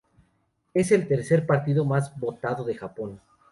[0.73, 3.21] Es el tercer partido más votado de Japón.